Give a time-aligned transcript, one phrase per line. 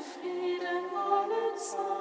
[0.00, 1.95] Frieden alle Zeit.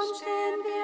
[0.00, 0.79] constant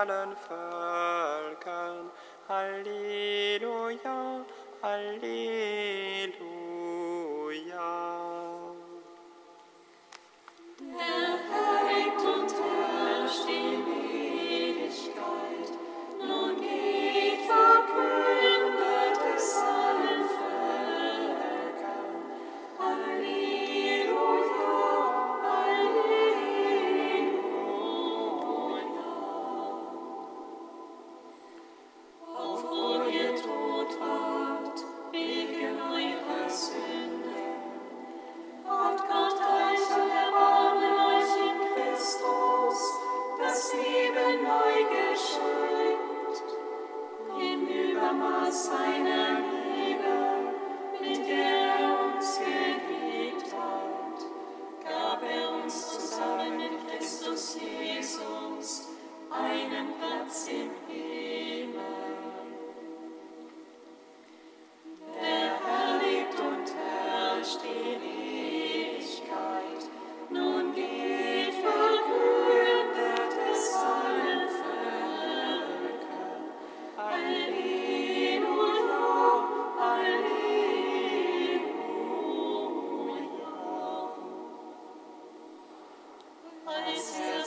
[0.00, 0.69] Gefallen ver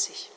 [0.00, 0.29] 30.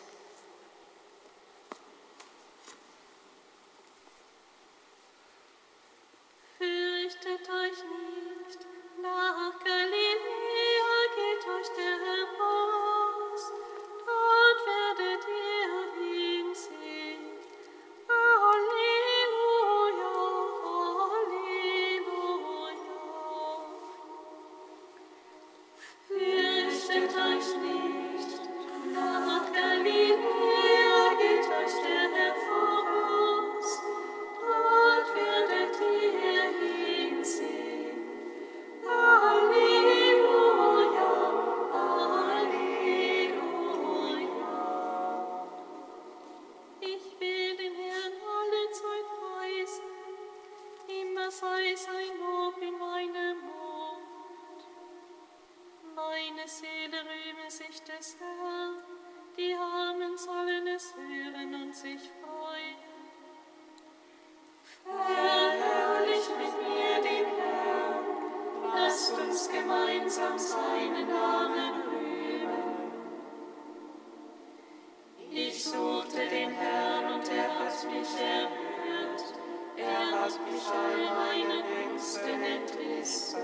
[80.24, 83.42] hat mich all meinen Ängsten entrissen.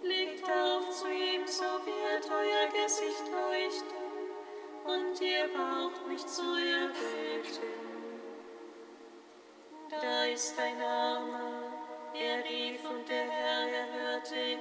[0.00, 4.06] Blickt auf zu ihm, so wird euer Gesicht leuchten,
[4.84, 7.74] und ihr braucht mich zu erröten.
[9.90, 11.70] Da ist ein Armer,
[12.14, 14.60] er rief und der Herr erhörte ihn,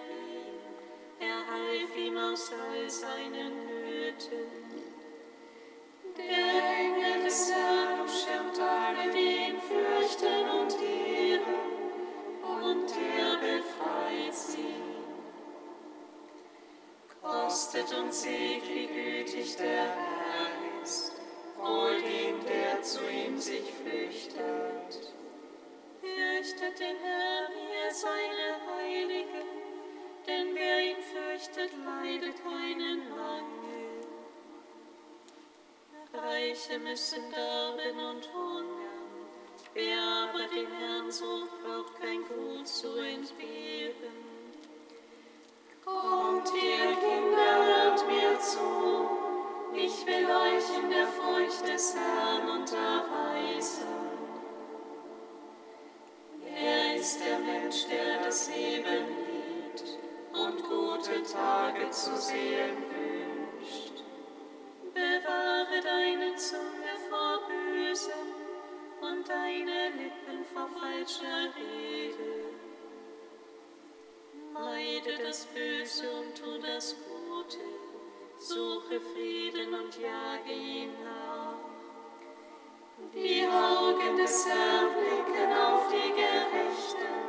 [1.22, 4.66] er half ihm aus all seinen Nöten.
[6.18, 7.85] Der Engel des Herrn
[17.26, 21.14] Kostet und seht, wie gütig der Herr ist,
[21.58, 25.12] wohl dem, der zu ihm sich flüchtet.
[26.02, 29.48] Fürchtet den Herrn, ihr seine Heiligen,
[30.28, 34.06] denn wer ihn fürchtet, leidet keinen Mangel.
[36.14, 39.28] Reiche müssen darben und hungern,
[39.74, 44.25] wer aber den Herrn sucht, braucht kein Gut zu entbehren.
[58.36, 59.98] Das Leben liebt
[60.34, 64.04] und gute Tage zu sehen wünscht.
[64.94, 68.28] Bewahre deine Zunge vor Bösem
[69.00, 72.52] und deine Lippen vor falscher Rede.
[74.52, 77.64] Meide das Böse und tu das Gute,
[78.38, 81.56] suche Frieden und jage ihn nach.
[83.14, 87.25] Die Augen des Herrn blicken auf die Gerechten,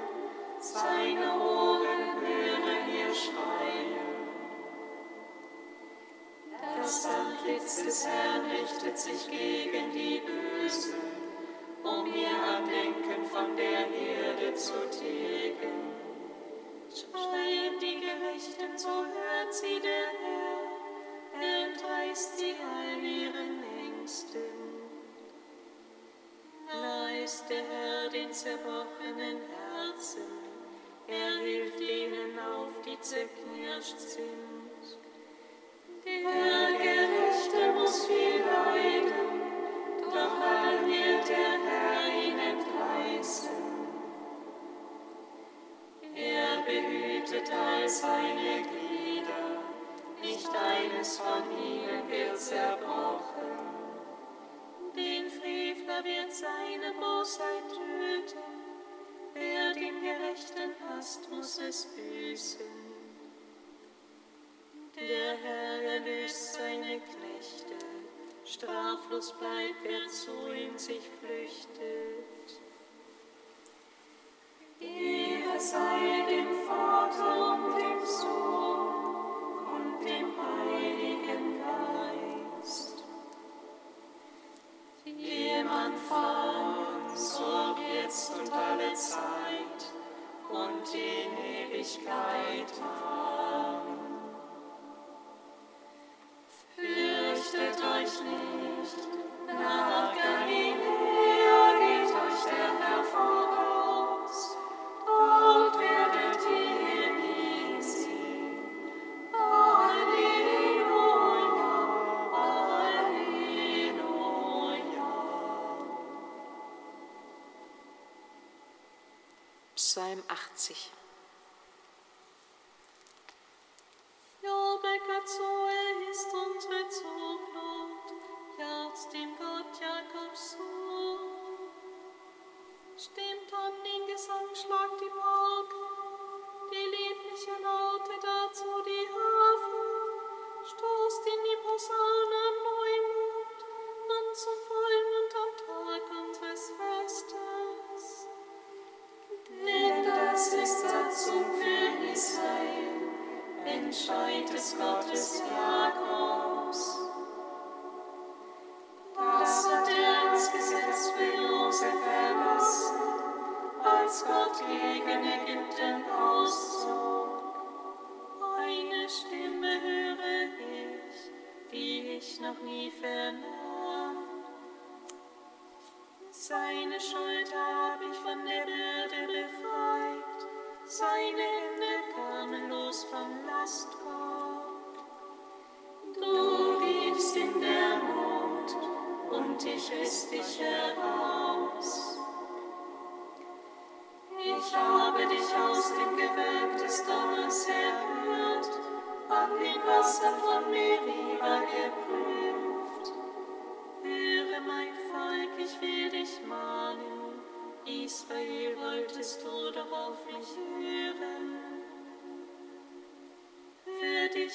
[27.48, 30.55] der er Herr den zerbrochenen Herzen,
[31.08, 34.56] er hilft ihnen auf, die zerknirscht sind.
[36.04, 39.40] Der Gerechte muss viel leiden,
[40.02, 43.50] doch allen wird der Herr ihn entreißen.
[46.14, 49.62] Er behütet all seine Glieder,
[50.22, 53.66] nicht eines von ihnen wird zerbrochen.
[54.96, 58.45] Den Frevler wird seine Bosheit töten,
[59.38, 62.86] wer den Gerechten hasst, muss es büßen.
[64.96, 67.76] Der Herr erlöst seine Knechte,
[68.44, 72.60] straflos bleibt, wer zu ihm sich flüchtet.
[74.80, 78.86] Ehre sei dem Vater und dem Sohn
[79.74, 83.04] und dem Heiligen Geist.
[85.04, 89.90] Jemand Anfang, so jetzt und alle Zeit
[90.50, 92.72] und in Ewigkeit.
[92.80, 93.25] Amen.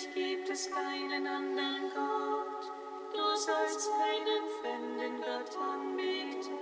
[0.01, 2.71] dich gibt es keinen anderen Gott.
[3.13, 6.57] Du sollst keinen fremden Gott anbieten.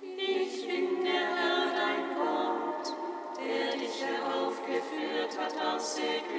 [0.00, 2.94] Ich bin der Herr, dein Gott,
[3.38, 6.33] der dich heraufgeführt hat aus Ägypten.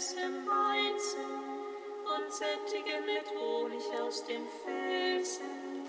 [0.00, 1.20] Fleisch im Weizen
[2.16, 5.79] und sättige mit Honig aus dem Felsen.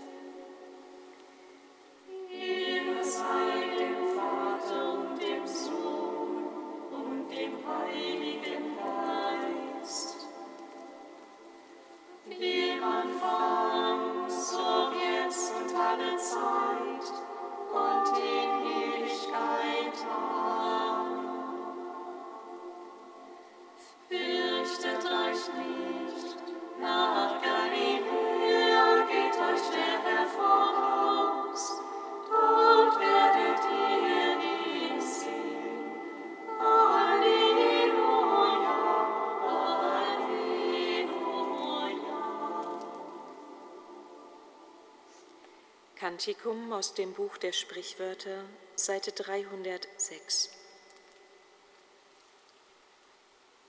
[46.23, 48.43] Kantikum aus dem Buch der Sprichwörter,
[48.75, 50.51] Seite 306.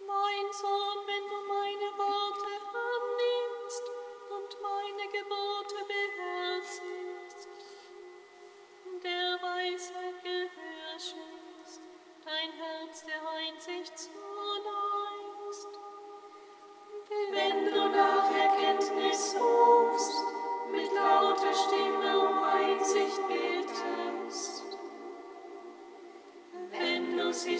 [0.06, 3.84] Mein Sohn, wenn du meine Worte annimmst
[4.28, 5.51] und meine Gebote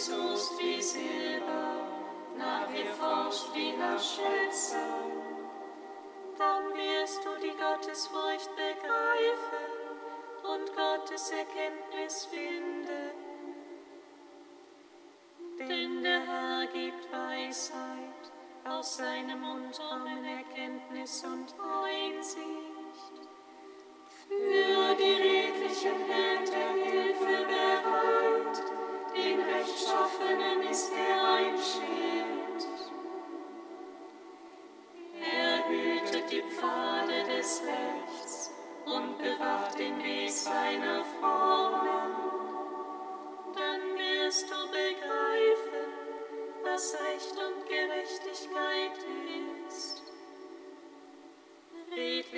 [0.07, 1.87] suchst wie Silber,
[2.37, 4.77] nachgeforscht wie nach Schätzen,
[6.37, 9.73] dann wirst du die Gottesfurcht begreifen
[10.43, 13.13] und Gottes Erkenntnis finden.
[15.59, 18.23] Denn der Herr gibt Weisheit,
[18.65, 22.72] aus seinem Mund kommen Erkenntnis und Einsicht.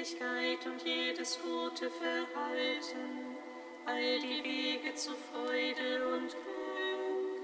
[0.04, 3.36] Seligkeit und jedes gute Verhalten,
[3.86, 7.34] all die Wege zu Freude und Glück.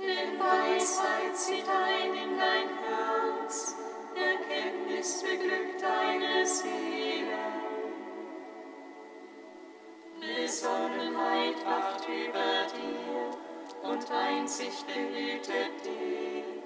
[0.00, 3.76] Denn Weisheit zieht ein in dein Herz,
[4.14, 7.36] Erkenntnis beglückt deine Seele.
[10.20, 16.57] Besonnenheit wacht über dir und Einsicht behütet dich.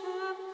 [0.00, 0.47] Hashem.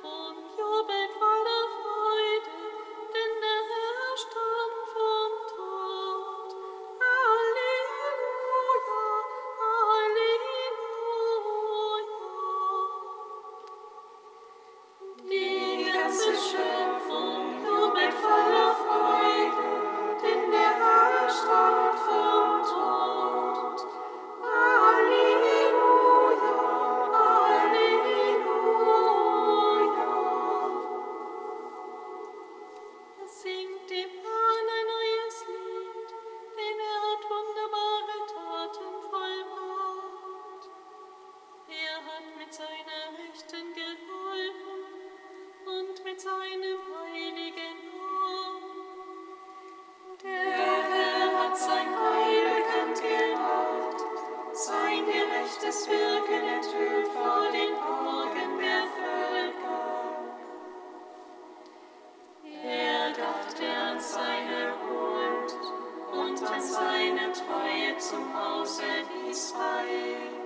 [66.61, 68.83] seine Treue zum Hause
[69.31, 70.44] Israel.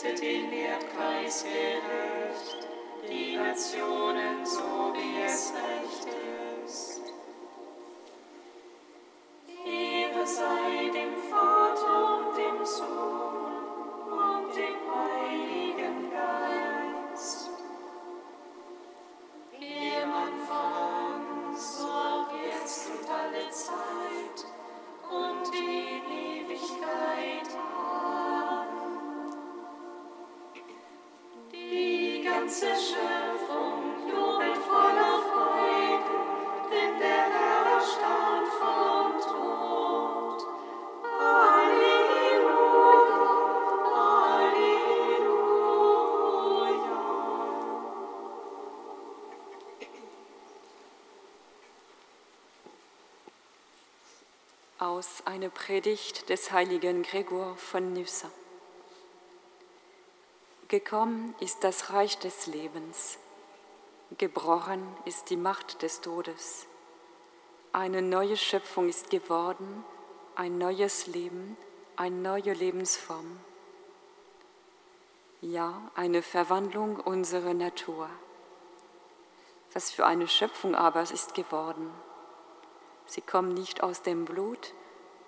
[0.00, 2.68] Richtet den Erdkreis gerecht,
[3.10, 6.37] die Nationen so wie es recht ist.
[55.68, 58.30] Predigt des heiligen Gregor von Nyssa.
[60.68, 63.18] Gekommen ist das Reich des Lebens,
[64.16, 66.66] gebrochen ist die Macht des Todes.
[67.74, 69.84] Eine neue Schöpfung ist geworden,
[70.36, 71.58] ein neues Leben,
[71.96, 73.38] eine neue Lebensform.
[75.42, 78.08] Ja, eine Verwandlung unserer Natur.
[79.74, 81.90] Was für eine Schöpfung aber ist geworden.
[83.04, 84.72] Sie kommen nicht aus dem Blut,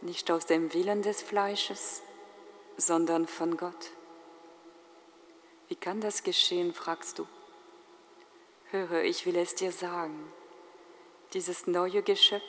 [0.02, 2.02] nicht aus dem Willen des Fleisches,
[2.76, 3.90] sondern von Gott.
[5.68, 7.26] Wie kann das geschehen, fragst du.
[8.70, 10.32] Höre, ich will es dir sagen.
[11.32, 12.42] Dieses neue Geschöpf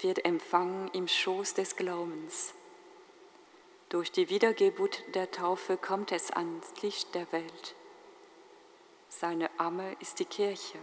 [0.00, 2.54] wird empfangen im Schoß des Glaubens.
[3.88, 7.74] Durch die Wiedergeburt der Taufe kommt es ans Licht der Welt.
[9.08, 10.78] Seine Amme ist die Kirche,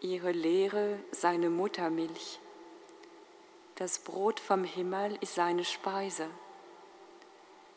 [0.00, 2.38] ihre Lehre seine Muttermilch.
[3.76, 6.28] Das Brot vom Himmel ist seine Speise.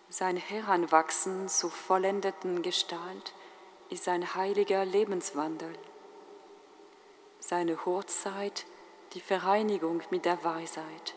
[0.10, 3.34] Sein Heranwachsen zur vollendeten Gestalt
[3.90, 5.74] ist sein heiliger Lebenswandel.
[7.40, 8.66] Seine Hochzeit
[9.14, 11.16] die Vereinigung mit der Weisheit.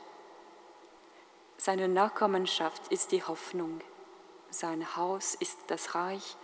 [1.58, 3.80] Seine Nachkommenschaft ist die Hoffnung.
[4.48, 6.36] Sein Haus ist das Reich.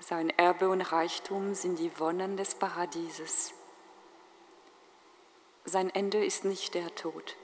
[0.00, 3.54] Sein Erbe und Reichtum sind die Wonnen des Paradieses.
[5.64, 7.36] Sein Ende ist nicht der Tod,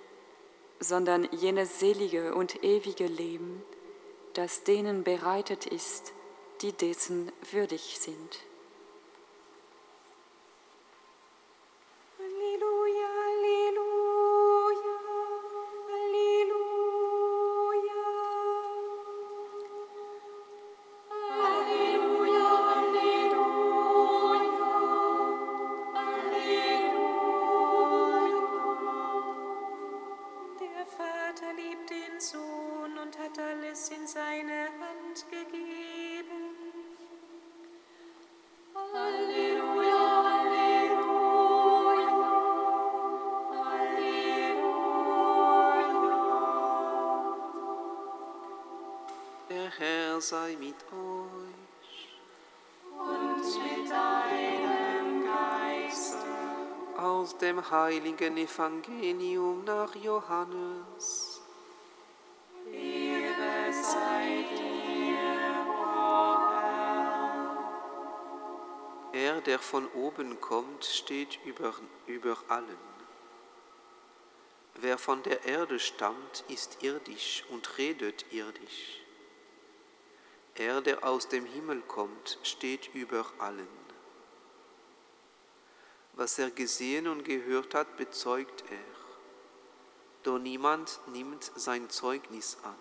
[0.83, 3.63] sondern jenes selige und ewige Leben,
[4.35, 6.13] das denen bereitet ist,
[6.61, 8.41] die dessen würdig sind.
[57.43, 61.43] Dem heiligen Evangelium nach Johannes.
[62.71, 67.73] Ehre sei dir, o Herr.
[69.13, 71.75] Er, der von oben kommt, steht über,
[72.07, 72.93] über allen.
[74.77, 79.01] Wer von der Erde stammt, ist irdisch und redet irdisch.
[80.55, 83.82] Er, der aus dem Himmel kommt, steht über allen.
[86.15, 88.93] Was er gesehen und gehört hat, bezeugt er.
[90.23, 92.77] Doch niemand nimmt sein Zeugnis an.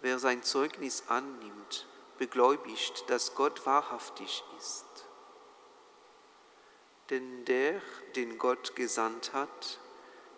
[0.00, 1.86] Wer sein Zeugnis annimmt,
[2.18, 4.86] begläubigt, dass Gott wahrhaftig ist.
[7.10, 7.80] Denn der,
[8.14, 9.80] den Gott gesandt hat,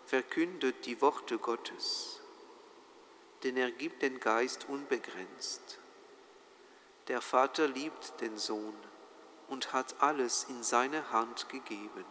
[0.05, 2.19] verkündet die Worte Gottes,
[3.43, 5.79] denn er gibt den Geist unbegrenzt.
[7.07, 8.75] Der Vater liebt den Sohn
[9.49, 12.05] und hat alles in seine Hand gegeben.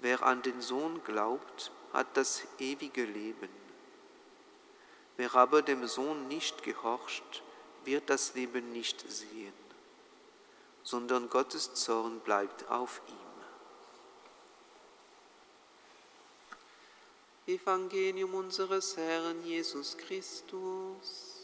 [0.00, 3.48] Wer an den Sohn glaubt, hat das ewige Leben.
[5.16, 7.42] Wer aber dem Sohn nicht gehorcht,
[7.84, 9.52] wird das Leben nicht sehen,
[10.84, 13.28] sondern Gottes Zorn bleibt auf ihm.
[17.54, 21.37] Evangelium unseres Herrn Jesus Christus.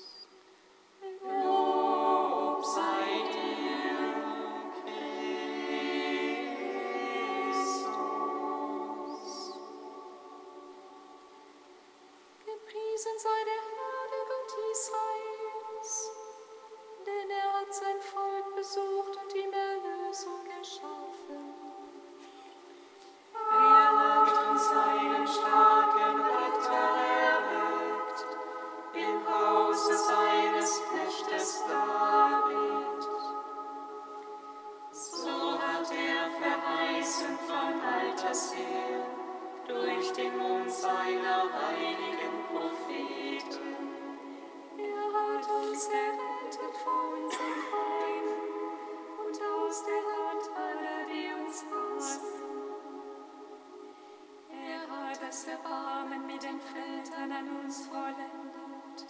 [55.64, 59.06] Erbarmen mit den Vätern an uns vollendet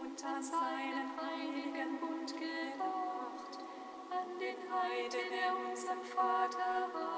[0.00, 3.58] und an seinen heiligen Bund gedacht,
[4.10, 7.13] an den Heiden, der unserem Vater war.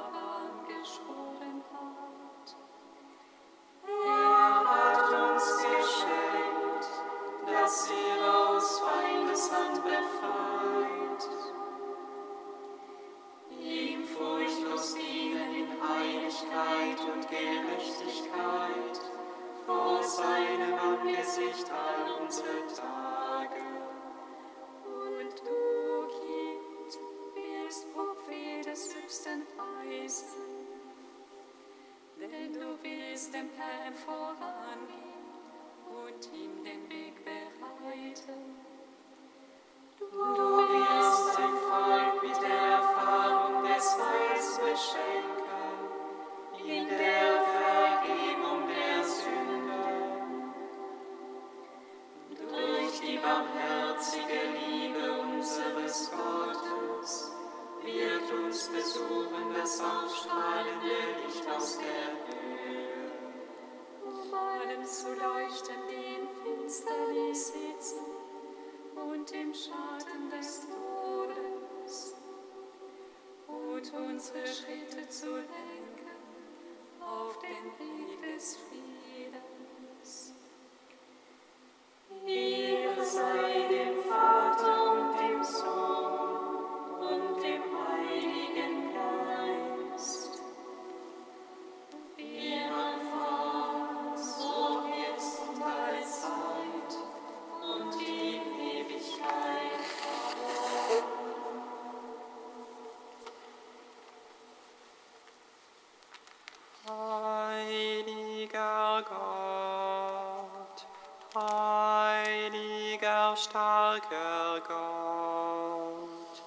[111.38, 116.42] Heiliger, starker Gott,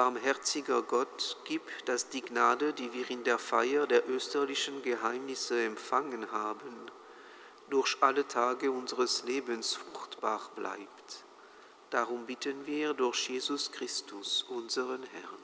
[0.00, 6.32] Barmherziger Gott, gib, dass die Gnade, die wir in der Feier der österlichen Geheimnisse empfangen
[6.32, 6.74] haben,
[7.68, 11.26] durch alle Tage unseres Lebens fruchtbar bleibt.
[11.90, 15.39] Darum bitten wir durch Jesus Christus, unseren Herrn.